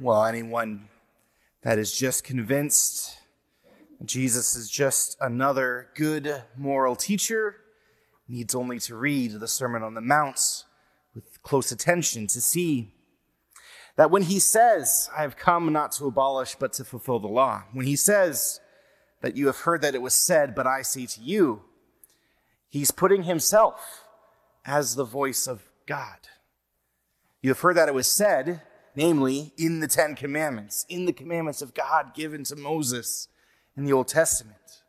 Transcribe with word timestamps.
Well, 0.00 0.24
anyone 0.24 0.88
that 1.62 1.78
is 1.78 1.96
just 1.96 2.24
convinced 2.24 3.18
Jesus 4.04 4.56
is 4.56 4.68
just 4.68 5.16
another 5.20 5.88
good 5.94 6.42
moral 6.56 6.96
teacher 6.96 7.56
needs 8.26 8.54
only 8.54 8.80
to 8.80 8.96
read 8.96 9.32
the 9.32 9.46
Sermon 9.46 9.82
on 9.82 9.94
the 9.94 10.00
Mount 10.00 10.64
with 11.14 11.42
close 11.42 11.70
attention 11.70 12.26
to 12.28 12.40
see 12.40 12.94
that 13.96 14.10
when 14.10 14.22
he 14.22 14.40
says, 14.40 15.10
I 15.16 15.22
have 15.22 15.36
come 15.36 15.72
not 15.72 15.92
to 15.92 16.06
abolish 16.06 16.56
but 16.56 16.72
to 16.74 16.84
fulfill 16.84 17.20
the 17.20 17.28
law, 17.28 17.64
when 17.72 17.86
he 17.86 17.96
says 17.96 18.60
that 19.20 19.36
you 19.36 19.46
have 19.46 19.58
heard 19.58 19.82
that 19.82 19.94
it 19.94 20.02
was 20.02 20.14
said, 20.14 20.54
but 20.54 20.66
I 20.66 20.82
say 20.82 21.06
to 21.06 21.20
you, 21.20 21.62
he's 22.68 22.90
putting 22.90 23.24
himself 23.24 24.04
as 24.64 24.94
the 24.94 25.04
voice 25.04 25.46
of 25.46 25.68
God. 25.86 26.28
You 27.42 27.50
have 27.50 27.60
heard 27.60 27.76
that 27.76 27.88
it 27.88 27.94
was 27.94 28.10
said, 28.10 28.62
namely 28.94 29.52
in 29.56 29.80
the 29.80 29.88
Ten 29.88 30.14
Commandments, 30.14 30.84
in 30.88 31.06
the 31.06 31.12
commandments 31.12 31.62
of 31.62 31.74
God 31.74 32.14
given 32.14 32.44
to 32.44 32.56
Moses 32.56 33.28
in 33.76 33.84
the 33.84 33.92
Old 33.92 34.08
Testament. 34.08 34.82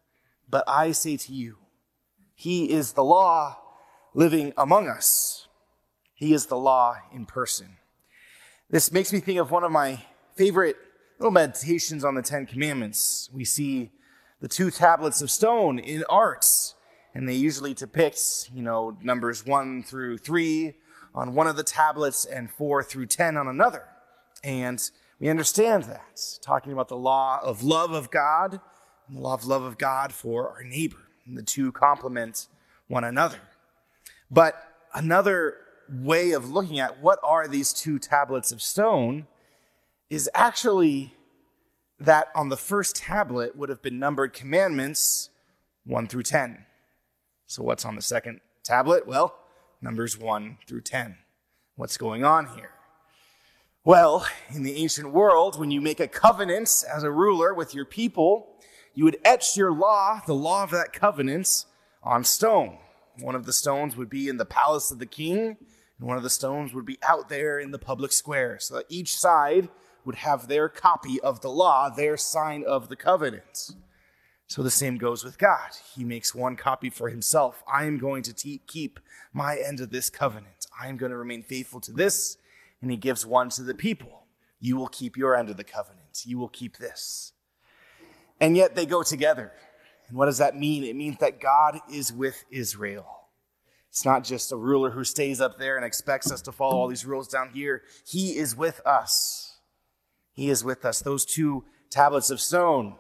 But 0.50 0.64
I 0.68 0.92
say 0.92 1.18
to 1.18 1.34
you, 1.34 1.58
he 2.36 2.72
is 2.72 2.94
the 2.94 3.04
law 3.04 3.58
living 4.14 4.54
among 4.58 4.88
us. 4.88 5.48
He 6.14 6.34
is 6.34 6.48
the 6.48 6.58
law 6.58 6.98
in 7.14 7.26
person. 7.26 7.78
This 8.70 8.92
makes 8.92 9.14
me 9.14 9.20
think 9.20 9.40
of 9.40 9.52
one 9.52 9.64
of 9.64 9.72
my 9.72 10.04
favorite 10.36 10.78
little 11.20 11.32
meditations 11.32 12.04
on 12.04 12.16
the 12.16 12.22
Ten 12.22 12.46
Commandments. 12.46 13.30
We 13.32 13.46
see 13.46 13.92
the 14.42 14.48
two 14.48 14.72
tablets 14.72 15.22
of 15.22 15.32
stone 15.32 15.80
in 15.80 16.04
art, 16.10 16.46
and 17.14 17.28
they 17.28 17.36
usually 17.36 17.74
depict, 17.74 18.50
you 18.54 18.62
know, 18.62 18.98
numbers 19.02 19.46
one 19.46 19.84
through 19.84 20.18
three 20.18 20.76
on 21.16 21.36
one 21.36 21.48
of 21.48 21.56
the 21.56 21.64
tablets 21.64 22.26
and 22.26 22.52
four 22.52 22.84
through 22.84 23.06
ten 23.06 23.38
on 23.38 23.48
another. 23.48 23.86
And 24.44 24.82
we 25.20 25.30
understand 25.30 25.84
that, 25.84 26.22
talking 26.42 26.74
about 26.74 26.90
the 26.90 26.98
law 26.98 27.40
of 27.42 27.64
love 27.64 27.92
of 27.92 28.12
God 28.12 28.60
and 29.08 29.18
the 29.18 29.22
law 29.22 29.34
of 29.34 29.46
love 29.46 29.64
of 29.64 29.78
God 29.78 30.12
for 30.12 30.50
our 30.50 30.64
neighbor. 30.64 30.98
And 31.26 31.38
the 31.38 31.44
two 31.44 31.72
complement 31.72 32.48
one 32.88 33.04
another. 33.04 33.40
But 34.30 34.56
another 34.94 35.56
way 35.90 36.32
of 36.32 36.50
looking 36.50 36.80
at 36.80 37.02
what 37.02 37.20
are 37.24 37.48
these 37.48 37.72
two 37.72 38.00
tablets 38.00 38.52
of 38.52 38.62
stone 38.62 39.28
is 40.10 40.30
actually 40.34 41.14
that 42.00 42.28
on 42.36 42.50
the 42.50 42.58
first 42.58 42.96
tablet 42.96 43.56
would 43.56 43.70
have 43.70 43.82
been 43.82 44.00
numbered 44.00 44.34
commandments 44.34 45.30
1 45.86 46.08
through 46.08 46.24
10. 46.24 46.66
So, 47.48 47.64
what's 47.64 47.86
on 47.86 47.96
the 47.96 48.02
second 48.02 48.42
tablet? 48.64 49.08
Well, 49.08 49.36
numbers 49.82 50.18
1 50.18 50.58
through 50.68 50.82
10. 50.82 51.18
What's 51.76 51.98
going 51.98 52.24
on 52.24 52.48
here? 52.56 52.72
Well, 53.86 54.26
in 54.56 54.64
the 54.64 54.78
ancient 54.78 55.12
world, 55.12 55.60
when 55.60 55.70
you 55.70 55.82
make 55.82 56.00
a 56.00 56.08
covenant 56.08 56.86
as 56.90 57.04
a 57.04 57.12
ruler 57.12 57.54
with 57.54 57.76
your 57.76 57.84
people, 57.84 58.56
you 58.94 59.04
would 59.04 59.18
etch 59.26 59.58
your 59.58 59.74
law, 59.74 60.22
the 60.26 60.34
law 60.34 60.64
of 60.64 60.72
that 60.72 60.94
covenant, 60.94 61.66
on 62.02 62.24
stone. 62.24 62.78
One 63.20 63.36
of 63.36 63.46
the 63.46 63.52
stones 63.52 63.98
would 63.98 64.10
be 64.10 64.30
in 64.30 64.38
the 64.38 64.46
palace 64.46 64.90
of 64.90 65.00
the 65.00 65.06
king, 65.06 65.58
and 66.00 66.08
one 66.08 66.16
of 66.16 66.24
the 66.24 66.30
stones 66.30 66.74
would 66.74 66.86
be 66.86 66.98
out 67.06 67.28
there 67.28 67.60
in 67.60 67.72
the 67.72 67.78
public 67.78 68.14
square. 68.14 68.58
So 68.58 68.76
that 68.76 68.86
each 68.88 69.18
side 69.18 69.68
would 70.06 70.16
have 70.16 70.48
their 70.48 70.70
copy 70.70 71.20
of 71.20 71.42
the 71.42 71.50
law, 71.50 71.90
their 71.90 72.16
sign 72.16 72.64
of 72.66 72.88
the 72.88 72.96
covenant. 72.96 73.72
So 74.48 74.64
the 74.64 74.72
same 74.72 74.98
goes 74.98 75.26
with 75.26 75.38
God. 75.38 75.72
He 75.94 76.06
makes 76.06 76.34
one 76.34 76.56
copy 76.56 76.90
for 76.90 77.10
himself. 77.10 77.62
I 77.70 77.84
am 77.84 77.98
going 77.98 78.24
to 78.24 78.34
te- 78.34 78.62
keep 78.66 79.02
my 79.34 79.58
end 79.58 79.82
of 79.82 79.90
this 79.90 80.10
covenant. 80.10 80.68
I 80.82 80.88
am 80.88 80.96
going 80.96 81.12
to 81.12 81.18
remain 81.18 81.44
faithful 81.44 81.82
to 81.82 81.92
this. 81.92 82.38
And 82.84 82.92
he 82.92 82.98
gives 82.98 83.26
one 83.26 83.48
to 83.52 83.64
the 83.64 83.74
people. 83.74 84.26
You 84.60 84.76
will 84.76 84.90
keep 84.90 85.16
your 85.16 85.38
end 85.38 85.50
of 85.50 85.56
the 85.56 85.64
covenant. 85.64 86.24
You 86.26 86.38
will 86.38 86.50
keep 86.50 86.78
this. 86.78 87.32
And 88.42 88.58
yet 88.58 88.76
they 88.76 88.86
go 88.86 89.04
together. 89.04 89.54
And 90.10 90.18
what 90.18 90.26
does 90.26 90.40
that 90.40 90.58
mean? 90.58 90.84
It 90.84 90.98
means 90.98 91.16
that 91.22 91.40
God 91.40 91.80
is 91.90 92.12
with 92.12 92.44
Israel. 92.52 93.08
It's 93.90 94.04
not 94.04 94.26
just 94.26 94.52
a 94.52 94.58
ruler 94.58 94.90
who 94.90 95.06
stays 95.06 95.40
up 95.40 95.58
there 95.58 95.78
and 95.78 95.86
expects 95.86 96.30
us 96.30 96.42
to 96.42 96.52
follow 96.52 96.76
all 96.76 96.90
these 96.90 97.06
rules 97.06 97.30
down 97.30 97.52
here. 97.52 97.84
He 98.06 98.36
is 98.36 98.54
with 98.54 98.82
us. 98.86 99.60
He 100.34 100.50
is 100.50 100.62
with 100.62 100.84
us. 100.84 101.00
Those 101.00 101.24
two 101.24 101.64
tablets 101.90 102.30
of 102.30 102.42
stone 102.42 102.96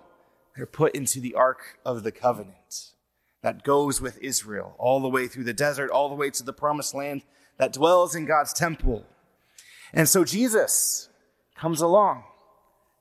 they're 0.55 0.65
put 0.65 0.95
into 0.95 1.19
the 1.19 1.35
Ark 1.35 1.77
of 1.85 2.03
the 2.03 2.11
Covenant 2.13 2.93
that 3.41 3.63
goes 3.63 3.99
with 3.99 4.17
Israel 4.21 4.75
all 4.77 5.01
the 5.01 5.09
way 5.09 5.27
through 5.27 5.43
the 5.43 5.53
desert, 5.53 5.91
all 5.91 6.07
the 6.07 6.15
way 6.15 6.29
to 6.29 6.43
the 6.43 6.53
promised 6.53 6.95
land 6.95 7.23
that 7.57 7.73
dwells 7.73 8.15
in 8.15 8.23
God's 8.23 8.53
temple. 8.53 9.05
And 9.93 10.09
so 10.09 10.25
Jesus 10.25 11.09
comes 11.55 11.79
along 11.79 12.23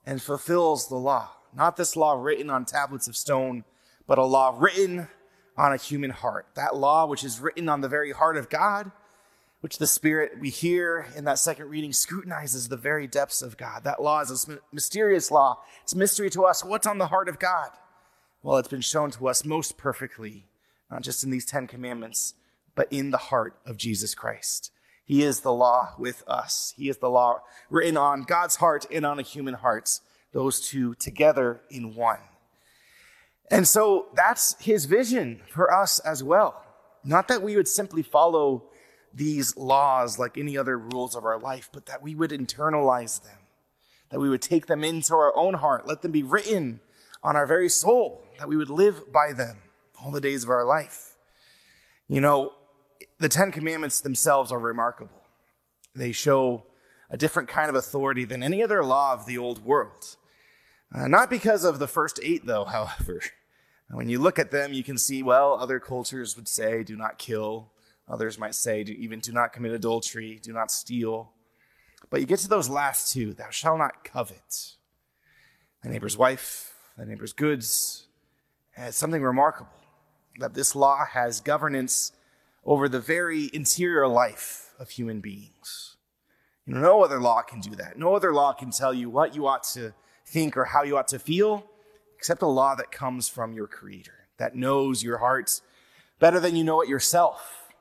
and 0.05 0.21
fulfills 0.21 0.89
the 0.89 0.97
law. 0.97 1.31
Not 1.55 1.77
this 1.77 1.97
law 1.97 2.15
written 2.15 2.51
on 2.51 2.65
tablets 2.65 3.09
of 3.09 3.17
stone, 3.17 3.65
but 4.07 4.19
a 4.19 4.25
law 4.25 4.55
written 4.59 5.09
on 5.57 5.73
a 5.73 5.77
human 5.77 6.11
heart. 6.11 6.47
That 6.55 6.77
law, 6.77 7.07
which 7.07 7.25
is 7.25 7.41
written 7.41 7.69
on 7.69 7.81
the 7.81 7.89
very 7.89 8.13
heart 8.13 8.37
of 8.37 8.49
God, 8.49 8.91
which 9.61 9.79
the 9.79 9.87
Spirit 9.87 10.33
we 10.41 10.51
hear 10.51 11.07
in 11.17 11.25
that 11.25 11.39
second 11.39 11.69
reading 11.69 11.93
scrutinizes 11.93 12.69
the 12.69 12.77
very 12.77 13.07
depths 13.07 13.43
of 13.43 13.57
God. 13.57 13.85
That 13.85 14.03
law 14.03 14.21
is 14.21 14.49
a 14.49 14.59
mysterious 14.73 15.31
law. 15.31 15.61
It's 15.83 15.93
a 15.93 15.99
mystery 15.99 16.31
to 16.31 16.45
us. 16.45 16.65
What's 16.65 16.87
on 16.87 16.99
the 16.99 17.07
heart 17.07 17.29
of 17.29 17.39
God? 17.39 17.71
Well, 18.43 18.59
it's 18.59 18.69
been 18.69 18.81
shown 18.81 19.13
to 19.13 19.29
us 19.29 19.45
most 19.45 19.77
perfectly, 19.77 20.47
not 20.91 21.03
just 21.03 21.23
in 21.23 21.31
these 21.31 21.47
Ten 21.47 21.69
Commandments, 21.69 22.35
but 22.75 22.89
in 22.91 23.13
the 23.13 23.19
heart 23.19 23.55
of 23.65 23.77
Jesus 23.77 24.17
Christ. 24.17 24.73
He 25.05 25.23
is 25.23 25.41
the 25.41 25.53
law 25.53 25.95
with 25.99 26.23
us. 26.27 26.75
He 26.77 26.89
is 26.89 26.99
the 26.99 27.11
law 27.11 27.41
written 27.71 27.97
on 27.97 28.23
God's 28.23 28.57
heart 28.57 28.87
and 28.91 29.05
on 29.05 29.19
a 29.19 29.23
human 29.23 29.55
heart, 29.55 30.01
those 30.33 30.61
two 30.61 30.95
together 30.95 31.61
in 31.71 31.95
one. 31.95 32.21
And 33.51 33.69
so 33.69 34.07
that's 34.15 34.57
his 34.61 34.87
vision 34.87 35.43
for 35.49 35.73
us 35.73 35.99
as 36.01 36.23
well. 36.23 36.65
Not 37.05 37.29
that 37.29 37.43
we 37.43 37.57
would 37.57 37.69
simply 37.69 38.03
follow 38.03 38.65
these 39.13 39.57
laws 39.57 40.19
like 40.19 40.39
any 40.39 40.57
other 40.57 40.79
rules 40.79 41.15
of 41.15 41.25
our 41.25 41.39
life, 41.39 41.69
but 41.73 41.87
that 41.87 42.03
we 42.03 42.15
would 42.15 42.31
internalize 42.31 43.23
them, 43.23 43.39
that 44.11 44.21
we 44.21 44.29
would 44.29 44.41
take 44.41 44.67
them 44.67 44.85
into 44.85 45.15
our 45.15 45.37
own 45.37 45.55
heart, 45.55 45.87
let 45.87 46.01
them 46.03 46.13
be 46.13 46.23
written 46.23 46.81
on 47.23 47.37
our 47.37 47.47
very 47.47 47.69
soul, 47.69 48.25
that 48.39 48.49
we 48.49 48.57
would 48.57 48.71
live 48.71 49.13
by 49.13 49.33
them 49.33 49.59
all 50.03 50.11
the 50.11 50.21
days 50.21 50.45
of 50.45 50.51
our 50.51 50.65
life. 50.65 51.17
You 52.09 52.21
know, 52.21 52.53
the 53.23 53.29
Ten 53.29 53.53
Commandments 53.53 54.01
themselves 54.01 54.51
are 54.51 54.59
remarkable. 54.59 55.23
They 55.95 56.11
show 56.11 56.65
a 57.09 57.17
different 57.17 57.49
kind 57.49 57.69
of 57.69 57.77
authority 57.77 58.25
than 58.25 58.43
any 58.43 58.65
other 58.65 58.85
law 58.85 59.13
of 59.13 59.27
the 59.27 59.39
old 59.39 59.65
world. 59.65 60.17
Uh, 60.93 61.07
not 61.07 61.31
because 61.31 61.63
of 61.65 61.79
the 61.79 61.87
first 61.87 62.19
eight, 62.23 62.47
though, 62.47 62.65
however. 62.77 63.21
When 63.91 64.09
you 64.09 64.19
look 64.19 64.39
at 64.39 64.51
them, 64.51 64.73
you 64.73 64.83
can 64.83 64.99
see, 64.99 65.23
well, 65.23 65.55
other 65.55 65.79
cultures 65.79 66.35
would 66.35 66.49
say, 66.49 66.83
do 66.83 66.97
not 66.97 67.19
kill. 67.19 67.71
Others 68.09 68.39
might 68.39 68.55
say, 68.55 68.81
even 68.81 69.21
do 69.21 69.33
not 69.33 69.53
commit 69.53 69.73
adultery, 69.73 70.41
do 70.43 70.53
not 70.53 70.71
steal. 70.71 71.31
But 72.11 72.21
you 72.21 72.27
get 72.27 72.41
to 72.41 72.49
those 72.49 72.69
last 72.69 73.13
two, 73.13 73.35
thou 73.35 73.51
shalt 73.51 73.79
not 73.79 74.03
covet 74.03 74.75
thy 75.85 75.91
neighbor's 75.91 76.17
wife, 76.17 76.75
thy 76.97 77.05
neighbor's 77.05 77.33
goods. 77.33 78.07
And 78.77 78.89
it's 78.89 78.97
something 78.97 79.23
remarkable 79.23 79.71
that 80.39 80.55
this 80.55 80.75
law 80.75 81.05
has 81.05 81.41
governance 81.41 82.13
over 82.65 82.89
the 82.89 83.01
very 83.01 83.51
interior 83.53 84.07
life 84.07 84.75
of 84.79 84.91
human 84.91 85.21
beings. 85.21 85.97
You 86.67 86.75
know, 86.75 86.81
no 86.81 87.03
other 87.03 87.21
law 87.21 87.43
can 87.43 87.61
do 87.61 87.75
that. 87.77 87.99
No 87.99 88.15
other 88.15 88.33
law 88.33 88.53
can 88.53 88.71
tell 88.71 88.95
you 88.95 89.11
what 89.11 89.35
you 89.35 89.47
ought 89.47 89.65
to 89.75 89.95
think 90.27 90.57
or 90.57 90.67
how 90.67 90.83
you 90.83 90.97
ought 90.97 91.09
to 91.09 91.19
feel 91.19 91.67
except 92.17 92.43
a 92.43 92.47
law 92.47 92.75
that 92.77 92.93
comes 92.93 93.29
from 93.29 93.53
your 93.53 93.67
Creator, 93.67 94.29
that 94.39 94.55
knows 94.55 95.03
your 95.03 95.19
hearts 95.19 95.61
better 96.21 96.39
than 96.39 96.55
you 96.55 96.63
know 96.63 96.81
it 96.81 96.89
yourself. 96.89 97.73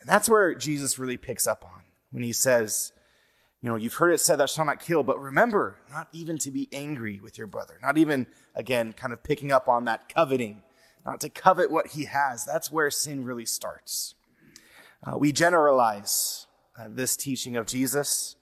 And 0.00 0.08
that's 0.08 0.28
where 0.28 0.54
Jesus 0.54 0.96
really 0.96 1.16
picks 1.16 1.46
up 1.48 1.64
on 1.64 1.82
when 2.12 2.22
he 2.22 2.32
says, 2.32 2.92
you 3.60 3.68
know, 3.68 3.74
you've 3.74 3.94
heard 3.94 4.12
it 4.12 4.20
said, 4.20 4.36
Thou 4.36 4.46
shalt 4.46 4.66
not 4.66 4.80
kill, 4.80 5.02
but 5.02 5.20
remember 5.20 5.76
not 5.90 6.06
even 6.12 6.38
to 6.38 6.52
be 6.52 6.68
angry 6.72 7.20
with 7.20 7.36
your 7.36 7.48
brother. 7.48 7.78
Not 7.82 7.98
even, 7.98 8.28
again, 8.54 8.92
kind 8.92 9.12
of 9.12 9.24
picking 9.24 9.50
up 9.50 9.68
on 9.68 9.84
that 9.86 10.08
coveting, 10.08 10.62
not 11.04 11.20
to 11.20 11.28
covet 11.28 11.70
what 11.70 11.88
he 11.88 12.04
has. 12.04 12.44
That's 12.44 12.70
where 12.70 12.90
sin 12.92 13.24
really 13.24 13.44
starts. 13.44 14.14
Uh, 15.04 15.16
we 15.16 15.32
generalize 15.32 16.46
uh, 16.78 16.86
this 16.88 17.16
teaching 17.16 17.56
of 17.56 17.66
Jesus 17.66 18.36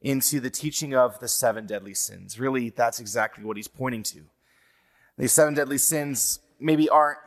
into 0.00 0.40
the 0.40 0.50
teaching 0.50 0.94
of 0.94 1.18
the 1.20 1.28
seven 1.28 1.66
deadly 1.66 1.94
sins. 1.94 2.38
Really, 2.38 2.70
that's 2.70 3.00
exactly 3.00 3.44
what 3.44 3.56
he's 3.56 3.68
pointing 3.68 4.02
to. 4.04 4.22
These 5.18 5.32
seven 5.32 5.54
deadly 5.54 5.78
sins 5.78 6.40
maybe 6.60 6.88
aren't, 6.88 7.18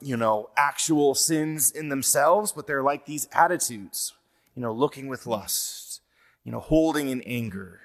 you 0.00 0.16
know, 0.16 0.50
actual 0.56 1.14
sins 1.14 1.70
in 1.70 1.88
themselves, 1.88 2.52
but 2.52 2.66
they're 2.66 2.82
like 2.82 3.06
these 3.06 3.28
attitudes, 3.32 4.14
you 4.54 4.62
know, 4.62 4.72
looking 4.72 5.08
with 5.08 5.26
lust, 5.26 6.00
you 6.44 6.52
know, 6.52 6.60
holding 6.60 7.08
in 7.08 7.20
anger, 7.22 7.80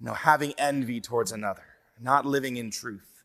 you 0.00 0.06
know, 0.06 0.14
having 0.14 0.54
envy 0.58 1.00
towards 1.00 1.30
another, 1.30 1.64
not 2.00 2.26
living 2.26 2.56
in 2.56 2.70
truth. 2.70 3.24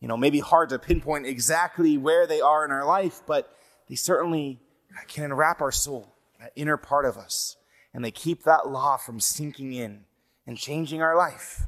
You 0.00 0.08
know, 0.08 0.16
maybe 0.16 0.40
hard 0.40 0.70
to 0.70 0.78
pinpoint 0.78 1.26
exactly 1.26 1.96
where 1.96 2.26
they 2.26 2.40
are 2.40 2.64
in 2.64 2.70
our 2.70 2.86
life, 2.86 3.22
but 3.26 3.54
they 3.88 3.94
certainly 3.94 4.58
can 5.06 5.24
enwrap 5.24 5.60
our 5.60 5.72
soul, 5.72 6.14
that 6.40 6.52
inner 6.56 6.76
part 6.76 7.04
of 7.04 7.16
us, 7.16 7.56
and 7.92 8.04
they 8.04 8.10
keep 8.10 8.44
that 8.44 8.68
law 8.68 8.96
from 8.96 9.20
sinking 9.20 9.72
in 9.72 10.04
and 10.46 10.56
changing 10.56 11.02
our 11.02 11.16
life. 11.16 11.66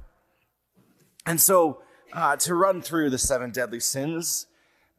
And 1.26 1.40
so, 1.40 1.82
uh, 2.12 2.36
to 2.36 2.54
run 2.54 2.82
through 2.82 3.10
the 3.10 3.18
seven 3.18 3.50
deadly 3.50 3.80
sins 3.80 4.46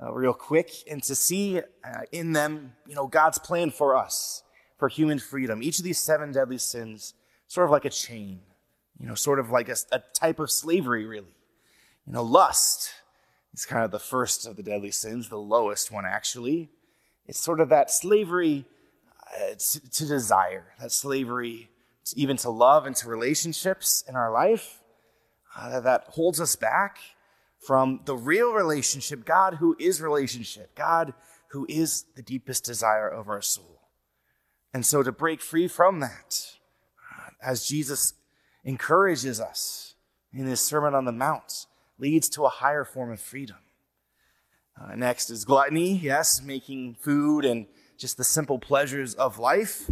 uh, 0.02 0.12
real 0.12 0.34
quick 0.34 0.72
and 0.90 1.04
to 1.04 1.16
see 1.16 1.60
uh, 1.60 2.02
in 2.12 2.34
them, 2.34 2.74
you 2.88 2.96
know, 2.96 3.08
God's 3.08 3.38
plan 3.38 3.70
for 3.70 3.96
us, 3.96 4.44
for 4.78 4.90
human 4.90 5.20
freedom. 5.20 5.62
Each 5.62 5.78
of 5.78 5.86
these 5.86 6.00
seven 6.00 6.32
deadly 6.32 6.58
sins, 6.58 7.14
sort 7.48 7.66
of 7.66 7.72
like 7.72 7.86
a 7.86 7.90
chain, 7.90 8.40
you 9.00 9.08
know, 9.08 9.16
sort 9.16 9.40
of 9.40 9.50
like 9.52 9.70
a, 9.70 9.76
a 9.92 10.02
type 10.14 10.40
of 10.40 10.50
slavery, 10.50 11.06
really. 11.06 11.36
You 12.08 12.14
know, 12.14 12.24
lust 12.24 12.92
is 13.54 13.66
kind 13.66 13.84
of 13.84 13.92
the 13.92 14.00
first 14.00 14.46
of 14.46 14.56
the 14.56 14.64
deadly 14.64 14.92
sins, 14.92 15.30
the 15.30 15.38
lowest 15.38 15.92
one, 15.92 16.06
actually. 16.06 16.70
It's 17.28 17.40
sort 17.40 17.60
of 17.60 17.70
that 17.70 17.90
slavery 17.90 18.66
uh, 19.36 19.56
to, 19.58 19.90
to 19.92 20.06
desire, 20.06 20.66
that 20.80 20.92
slavery 20.92 21.70
to, 22.06 22.20
even 22.20 22.38
to 22.38 22.50
love 22.50 22.86
and 22.86 22.96
to 22.98 23.08
relationships 23.08 24.04
in 24.08 24.16
our 24.16 24.32
life 24.32 24.82
uh, 25.58 25.80
that 25.80 26.06
holds 26.10 26.42
us 26.42 26.56
back 26.56 26.98
from 27.60 28.02
the 28.06 28.16
real 28.16 28.54
relationship, 28.54 29.26
God 29.26 29.56
who 29.56 29.76
is 29.80 30.02
relationship, 30.02 30.76
God 30.76 31.14
who 31.52 31.66
is 31.70 32.06
the 32.16 32.22
deepest 32.22 32.66
desire 32.66 33.08
of 33.08 33.30
our 33.30 33.42
soul. 33.42 33.82
And 34.74 34.86
so 34.86 35.04
to 35.04 35.12
break 35.12 35.42
free 35.42 35.68
from 35.68 36.00
that, 36.00 36.58
uh, 37.16 37.30
as 37.42 37.68
Jesus 37.68 38.14
encourages 38.64 39.40
us 39.40 39.96
in 40.34 40.46
his 40.46 40.60
Sermon 40.60 40.96
on 40.96 41.06
the 41.06 41.12
Mount, 41.12 41.68
leads 42.00 42.28
to 42.30 42.46
a 42.46 42.50
higher 42.50 42.84
form 42.84 43.12
of 43.12 43.20
freedom. 43.20 43.58
Uh, 44.80 44.96
next 44.96 45.30
is 45.30 45.46
gluttony, 45.46 45.98
yes, 45.98 46.42
making 46.42 46.96
food 46.96 47.46
and 47.46 47.68
just 47.98 48.18
the 48.18 48.24
simple 48.24 48.60
pleasures 48.60 49.14
of 49.16 49.38
life, 49.38 49.90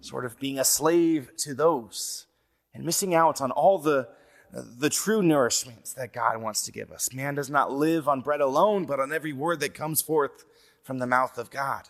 sort 0.00 0.24
of 0.24 0.38
being 0.38 0.58
a 0.58 0.64
slave 0.64 1.30
to 1.36 1.54
those 1.54 2.26
and 2.72 2.84
missing 2.84 3.14
out 3.14 3.40
on 3.40 3.50
all 3.50 3.78
the 3.78 4.08
the 4.52 4.90
true 4.90 5.22
nourishments 5.22 5.94
that 5.94 6.12
God 6.12 6.42
wants 6.42 6.62
to 6.62 6.72
give 6.72 6.90
us. 6.90 7.12
Man 7.12 7.34
does 7.34 7.50
not 7.50 7.72
live 7.72 8.08
on 8.08 8.20
bread 8.20 8.40
alone, 8.40 8.84
but 8.84 8.98
on 8.98 9.12
every 9.12 9.32
word 9.32 9.60
that 9.60 9.74
comes 9.74 10.02
forth 10.02 10.44
from 10.82 10.98
the 10.98 11.06
mouth 11.06 11.38
of 11.38 11.50
God. 11.50 11.88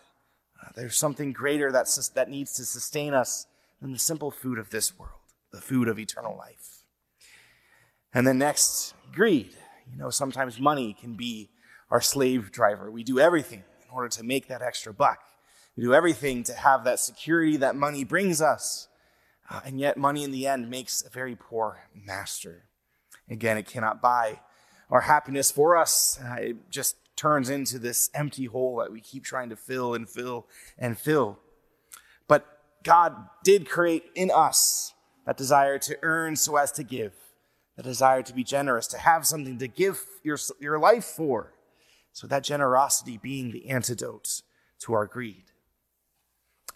Uh, 0.61 0.69
there's 0.75 0.97
something 0.97 1.33
greater 1.33 1.71
that, 1.71 1.87
that 2.13 2.29
needs 2.29 2.53
to 2.53 2.65
sustain 2.65 3.13
us 3.13 3.47
than 3.81 3.91
the 3.91 3.99
simple 3.99 4.29
food 4.29 4.59
of 4.59 4.69
this 4.69 4.97
world, 4.97 5.21
the 5.51 5.61
food 5.61 5.87
of 5.87 5.97
eternal 5.97 6.37
life. 6.37 6.83
And 8.13 8.27
then 8.27 8.37
next, 8.37 8.93
greed. 9.11 9.55
You 9.91 9.97
know, 9.97 10.11
sometimes 10.11 10.59
money 10.59 10.95
can 10.99 11.15
be 11.15 11.49
our 11.91 12.01
slave 12.01 12.51
driver. 12.51 12.89
We 12.89 13.03
do 13.03 13.19
everything 13.19 13.63
in 13.83 13.93
order 13.93 14.07
to 14.09 14.23
make 14.23 14.47
that 14.47 14.61
extra 14.61 14.93
buck. 14.93 15.19
We 15.75 15.83
do 15.83 15.93
everything 15.93 16.43
to 16.43 16.53
have 16.53 16.85
that 16.85 16.99
security 16.99 17.57
that 17.57 17.75
money 17.75 18.03
brings 18.03 18.41
us. 18.41 18.87
Uh, 19.49 19.59
and 19.65 19.79
yet, 19.79 19.97
money 19.97 20.23
in 20.23 20.31
the 20.31 20.47
end 20.47 20.69
makes 20.69 21.03
a 21.05 21.09
very 21.09 21.35
poor 21.35 21.81
master. 21.93 22.63
Again, 23.29 23.57
it 23.57 23.65
cannot 23.65 24.01
buy 24.01 24.39
our 24.89 25.01
happiness 25.01 25.51
for 25.51 25.75
us. 25.75 26.17
Uh, 26.23 26.35
it 26.35 26.71
just 26.71 26.95
turns 27.17 27.49
into 27.49 27.77
this 27.77 28.09
empty 28.13 28.45
hole 28.45 28.77
that 28.77 28.91
we 28.91 29.01
keep 29.01 29.23
trying 29.23 29.49
to 29.49 29.55
fill 29.55 29.93
and 29.93 30.09
fill 30.09 30.47
and 30.77 30.97
fill. 30.97 31.37
But 32.27 32.45
God 32.83 33.15
did 33.43 33.69
create 33.69 34.05
in 34.15 34.31
us 34.33 34.93
that 35.25 35.37
desire 35.37 35.77
to 35.79 35.97
earn 36.01 36.37
so 36.37 36.55
as 36.55 36.71
to 36.73 36.83
give, 36.83 37.13
the 37.75 37.83
desire 37.83 38.23
to 38.23 38.33
be 38.33 38.43
generous, 38.43 38.87
to 38.87 38.97
have 38.97 39.27
something 39.27 39.57
to 39.59 39.67
give 39.67 40.05
your, 40.23 40.37
your 40.59 40.79
life 40.79 41.05
for. 41.05 41.53
So 42.13 42.27
that 42.27 42.43
generosity 42.43 43.17
being 43.17 43.51
the 43.51 43.69
antidote 43.69 44.41
to 44.79 44.93
our 44.93 45.05
greed. 45.05 45.45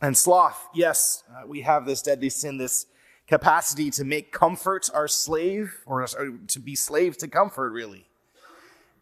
And 0.01 0.17
sloth, 0.17 0.67
yes, 0.73 1.23
uh, 1.29 1.47
we 1.47 1.61
have 1.61 1.85
this 1.85 2.01
deadly 2.01 2.29
sin, 2.29 2.57
this 2.57 2.85
capacity 3.27 3.89
to 3.91 4.03
make 4.03 4.31
comfort 4.31 4.89
our 4.93 5.07
slave, 5.07 5.81
or, 5.85 6.01
or 6.01 6.37
to 6.47 6.59
be 6.59 6.75
slave 6.75 7.17
to 7.17 7.27
comfort, 7.27 7.71
really. 7.71 8.05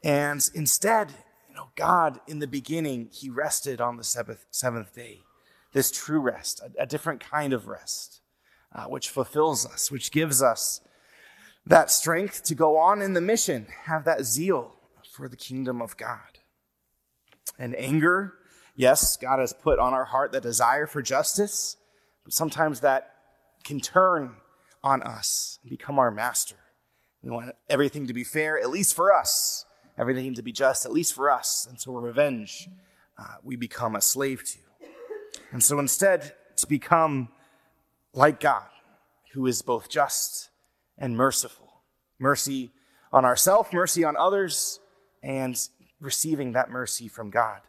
And 0.03 0.47
instead, 0.53 1.13
you 1.49 1.55
know, 1.55 1.69
God 1.75 2.19
in 2.27 2.39
the 2.39 2.47
beginning, 2.47 3.09
He 3.11 3.29
rested 3.29 3.81
on 3.81 3.97
the 3.97 4.03
seventh, 4.03 4.45
seventh 4.51 4.93
day. 4.93 5.21
This 5.73 5.91
true 5.91 6.19
rest, 6.19 6.61
a, 6.61 6.83
a 6.83 6.85
different 6.85 7.19
kind 7.19 7.53
of 7.53 7.67
rest, 7.67 8.21
uh, 8.73 8.85
which 8.85 9.09
fulfills 9.09 9.65
us, 9.65 9.89
which 9.89 10.11
gives 10.11 10.41
us 10.41 10.81
that 11.65 11.89
strength 11.89 12.43
to 12.43 12.55
go 12.55 12.77
on 12.77 13.01
in 13.01 13.13
the 13.13 13.21
mission, 13.21 13.67
have 13.85 14.05
that 14.05 14.25
zeal 14.25 14.75
for 15.13 15.29
the 15.29 15.37
kingdom 15.37 15.81
of 15.81 15.95
God. 15.95 16.39
And 17.59 17.75
anger, 17.75 18.33
Yes, 18.75 19.17
God 19.17 19.39
has 19.39 19.53
put 19.53 19.77
on 19.77 19.93
our 19.93 20.05
heart 20.05 20.31
the 20.31 20.41
desire 20.41 20.87
for 20.87 21.01
justice, 21.01 21.77
but 22.23 22.33
sometimes 22.33 22.79
that 22.79 23.13
can 23.63 23.79
turn 23.79 24.35
on 24.83 25.03
us 25.03 25.59
and 25.61 25.69
become 25.69 25.99
our 25.99 26.09
master. 26.09 26.55
We 27.21 27.29
want 27.29 27.55
everything 27.69 28.07
to 28.07 28.13
be 28.13 28.23
fair, 28.23 28.59
at 28.59 28.71
least 28.71 28.95
for 28.95 29.13
us, 29.13 29.65
everything 29.97 30.33
to 30.33 30.41
be 30.41 30.51
just, 30.51 30.85
at 30.85 30.91
least 30.91 31.13
for 31.13 31.29
us. 31.29 31.67
And 31.69 31.79
so 31.79 31.93
revenge, 31.93 32.67
uh, 33.17 33.35
we 33.43 33.55
become 33.55 33.95
a 33.95 34.01
slave 34.01 34.43
to. 34.43 34.59
And 35.51 35.63
so 35.63 35.77
instead, 35.77 36.33
to 36.57 36.67
become 36.67 37.29
like 38.11 38.39
God, 38.39 38.67
who 39.33 39.45
is 39.45 39.61
both 39.61 39.87
just 39.87 40.49
and 40.97 41.15
merciful. 41.15 41.83
Mercy 42.17 42.71
on 43.11 43.23
ourselves, 43.23 43.69
mercy 43.71 44.03
on 44.03 44.17
others, 44.17 44.79
and 45.23 45.57
receiving 45.99 46.51
that 46.51 46.69
mercy 46.69 47.07
from 47.07 47.31
God 47.31 47.61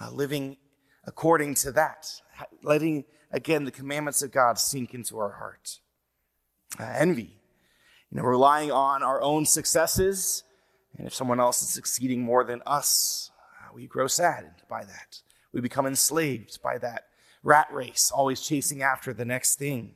uh, 0.00 0.10
living 0.10 0.56
according 1.04 1.54
to 1.54 1.72
that, 1.72 2.20
letting, 2.62 3.04
again, 3.32 3.64
the 3.64 3.70
commandments 3.70 4.22
of 4.22 4.30
God 4.30 4.58
sink 4.58 4.94
into 4.94 5.18
our 5.18 5.32
heart. 5.32 5.80
Uh, 6.78 6.84
envy, 6.84 7.40
you 8.10 8.18
know, 8.18 8.22
relying 8.22 8.70
on 8.70 9.02
our 9.02 9.22
own 9.22 9.46
successes, 9.46 10.44
and 10.96 11.06
if 11.06 11.14
someone 11.14 11.40
else 11.40 11.62
is 11.62 11.70
succeeding 11.70 12.20
more 12.20 12.44
than 12.44 12.62
us, 12.66 13.30
uh, 13.60 13.72
we 13.74 13.86
grow 13.86 14.06
saddened 14.06 14.62
by 14.68 14.84
that. 14.84 15.22
We 15.52 15.62
become 15.62 15.86
enslaved 15.86 16.60
by 16.62 16.76
that 16.78 17.06
rat 17.42 17.68
race, 17.72 18.12
always 18.14 18.40
chasing 18.40 18.82
after 18.82 19.14
the 19.14 19.24
next 19.24 19.58
thing 19.58 19.94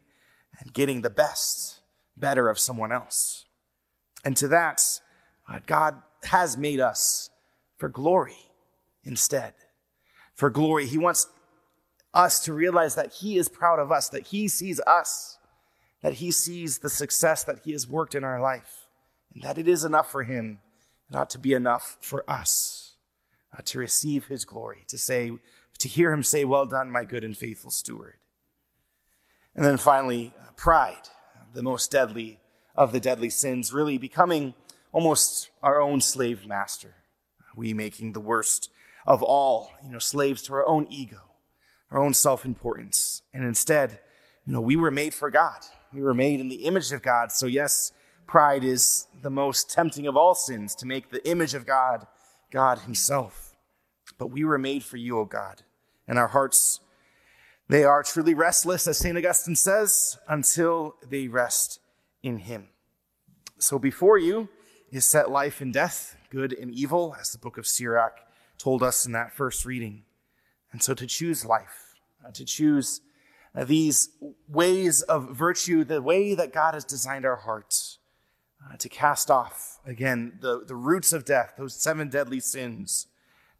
and 0.59 0.73
getting 0.73 1.03
the 1.03 1.11
best, 1.11 1.81
better 2.17 2.49
of 2.49 2.59
someone 2.59 2.91
else. 2.91 3.45
And 4.25 4.37
to 4.39 4.49
that, 4.49 5.01
uh, 5.47 5.59
God 5.67 6.01
has 6.25 6.57
made 6.57 6.81
us 6.81 7.31
for 7.77 7.89
glory 7.89 8.37
instead 9.05 9.55
for 10.35 10.51
glory. 10.51 10.87
He 10.87 10.99
wants 10.99 11.27
us 12.15 12.41
to 12.41 12.53
realize 12.53 12.95
that 12.95 13.13
He 13.13 13.37
is 13.37 13.49
proud 13.49 13.79
of 13.79 13.93
us, 13.93 14.09
that 14.09 14.29
He 14.29 14.49
sees 14.49 14.81
us, 14.81 15.39
that 16.03 16.15
He 16.15 16.31
sees 16.31 16.79
the 16.79 16.91
success 16.91 17.45
that 17.45 17.61
He 17.65 17.73
has 17.73 17.89
worked 17.89 18.15
in 18.15 18.25
our 18.25 18.41
life, 18.41 18.89
and 19.33 19.43
that 19.43 19.59
it 19.59 19.69
is 19.69 19.85
enough 19.85 20.11
for 20.11 20.25
Him, 20.25 20.59
not 21.11 21.31
to 21.31 21.39
be 21.39 21.53
enough 21.53 21.97
for 22.01 22.29
us, 22.29 22.95
uh, 23.57 23.63
to 23.67 23.79
receive 23.79 24.27
His 24.27 24.45
glory, 24.45 24.85
to 24.89 24.99
say, 24.99 25.33
to 25.79 25.89
hear 25.89 26.13
Him 26.13 26.23
say, 26.23 26.45
Well 26.45 26.67
done, 26.67 26.91
my 26.91 27.05
good 27.05 27.25
and 27.25 27.37
faithful 27.37 27.71
steward. 27.71 28.15
And 29.55 29.65
then 29.65 29.77
finally, 29.77 30.33
uh, 30.41 30.51
pride, 30.57 31.09
the 31.53 31.63
most 31.63 31.91
deadly 31.91 32.41
of 32.75 32.93
the 32.93 33.01
deadly 33.01 33.29
sins, 33.29 33.73
really 33.73 33.99
becoming 33.99 34.55
almost 34.93 35.51
our 35.63 35.81
own 35.81 36.01
slave 36.01 36.47
master. 36.47 36.95
We 37.57 37.75
making 37.75 38.13
the 38.13 38.21
worst 38.21 38.71
of 39.07 39.23
all, 39.23 39.73
you 39.85 39.91
know, 39.91 39.99
slaves 39.99 40.43
to 40.43 40.55
our 40.55 40.67
own 40.67 40.87
ego, 40.89 41.21
our 41.91 42.03
own 42.03 42.15
self 42.15 42.45
importance. 42.45 43.23
And 43.35 43.45
instead, 43.45 43.99
you 44.47 44.53
know, 44.53 44.61
we 44.61 44.77
were 44.77 44.91
made 44.91 45.15
for 45.15 45.31
God. 45.31 45.61
We 45.93 46.03
were 46.03 46.15
made 46.15 46.41
in 46.41 46.49
the 46.49 46.65
image 46.65 46.93
of 46.93 47.03
God. 47.03 47.33
So, 47.33 47.47
yes, 47.47 47.93
pride 48.27 48.65
is 48.65 49.07
the 49.21 49.31
most 49.31 49.71
tempting 49.71 50.07
of 50.07 50.17
all 50.17 50.35
sins 50.35 50.75
to 50.77 50.87
make 50.87 51.11
the 51.11 51.27
image 51.29 51.55
of 51.55 51.67
God 51.67 52.07
God 52.51 52.81
Himself. 52.81 53.57
But 54.19 54.29
we 54.29 54.45
were 54.45 54.59
made 54.59 54.85
for 54.85 54.99
you, 54.99 55.19
O 55.19 55.25
God. 55.25 55.63
And 56.07 56.19
our 56.19 56.29
hearts, 56.29 56.81
they 57.69 57.83
are 57.85 58.03
truly 58.03 58.35
restless, 58.35 58.87
as 58.87 58.99
St. 58.99 59.17
Augustine 59.17 59.57
says, 59.57 60.19
until 60.29 60.97
they 61.09 61.29
rest 61.29 61.81
in 62.23 62.39
Him. 62.39 62.69
So 63.59 63.79
before 63.79 64.19
you 64.19 64.49
is 64.93 65.07
set 65.07 65.31
life 65.31 65.61
and 65.61 65.73
death, 65.73 66.17
good 66.31 66.53
and 66.53 66.73
evil, 66.73 67.17
as 67.19 67.33
the 67.33 67.39
book 67.39 67.57
of 67.57 67.67
Sirach 67.67 68.21
told 68.59 68.83
us 68.83 69.07
in 69.07 69.13
that 69.13 69.33
first 69.33 69.65
reading. 69.65 70.05
And 70.71 70.83
so 70.83 70.95
to 70.95 71.07
choose 71.07 71.45
life, 71.45 71.95
uh, 72.25 72.31
to 72.33 72.45
choose 72.45 73.01
uh, 73.55 73.65
these 73.65 74.11
ways 74.49 75.03
of 75.03 75.31
virtue, 75.31 75.83
the 75.83 76.03
way 76.03 76.35
that 76.35 76.53
God 76.53 76.75
has 76.75 76.85
designed 76.85 77.25
our 77.25 77.37
hearts, 77.37 77.99
uh, 78.65 78.77
to 78.77 78.89
cast 78.89 79.31
off, 79.31 79.81
again, 79.87 80.39
the, 80.41 80.63
the 80.65 80.77
roots 80.77 81.13
of 81.13 81.25
death, 81.25 81.55
those 81.59 81.75
seven 81.75 82.09
deadly 82.09 82.39
sins, 82.39 83.07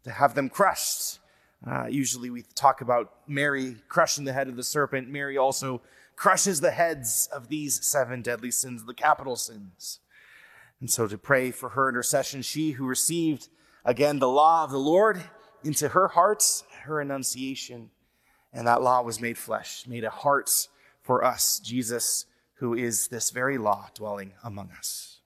to 0.03 0.11
have 0.11 0.35
them 0.35 0.49
crushed. 0.49 1.19
Uh, 1.65 1.87
usually 1.87 2.29
we 2.29 2.43
talk 2.55 2.81
about 2.81 3.11
Mary 3.27 3.77
crushing 3.89 4.23
the 4.23 4.33
head 4.33 4.47
of 4.47 4.55
the 4.55 4.63
serpent. 4.63 5.09
Mary 5.09 5.37
also 5.37 5.81
crushes 6.15 6.61
the 6.61 6.71
heads 6.71 7.27
of 7.33 7.47
these 7.47 7.83
seven 7.85 8.21
deadly 8.21 8.51
sins, 8.51 8.85
the 8.85 8.93
capital 8.93 9.35
sins. 9.35 9.99
And 10.83 10.91
so 10.91 11.07
to 11.07 11.17
pray 11.17 11.51
for 11.51 11.69
her 11.69 11.87
intercession, 11.87 12.41
she 12.41 12.71
who 12.71 12.85
received 12.85 13.47
again 13.85 14.19
the 14.19 14.27
law 14.27 14.65
of 14.65 14.71
the 14.71 14.77
Lord 14.77 15.23
into 15.63 15.87
her 15.87 16.09
heart, 16.09 16.43
her 16.81 16.99
annunciation, 16.99 17.89
And 18.51 18.67
that 18.67 18.81
law 18.81 19.01
was 19.01 19.21
made 19.21 19.37
flesh, 19.37 19.87
made 19.87 20.03
a 20.03 20.09
heart 20.09 20.67
for 21.01 21.23
us, 21.23 21.59
Jesus, 21.59 22.25
who 22.55 22.73
is 22.73 23.07
this 23.07 23.29
very 23.29 23.57
law 23.57 23.91
dwelling 23.93 24.33
among 24.43 24.71
us. 24.71 25.21